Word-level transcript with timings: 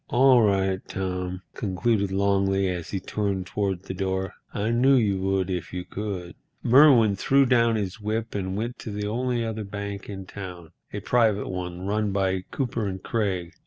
"All 0.09 0.41
right, 0.41 0.81
Tom," 0.87 1.43
concluded 1.53 2.11
Longley, 2.11 2.67
as 2.69 2.89
he 2.89 2.99
turned 2.99 3.45
toward 3.45 3.83
the 3.83 3.93
door; 3.93 4.33
"I 4.51 4.71
knew 4.71 4.95
you 4.95 5.19
would 5.21 5.51
if 5.51 5.71
you 5.73 5.85
could." 5.85 6.33
Merwin 6.63 7.15
threw 7.15 7.45
down 7.45 7.75
his 7.75 8.01
whip 8.01 8.33
and 8.33 8.57
went 8.57 8.79
to 8.79 8.89
the 8.89 9.05
only 9.05 9.45
other 9.45 9.63
bank 9.63 10.09
in 10.09 10.25
town, 10.25 10.71
a 10.91 11.01
private 11.01 11.49
one, 11.49 11.85
run 11.85 12.11
by 12.11 12.41
Cooper 12.49 12.91
& 12.99 13.03
Craig. 13.03 13.53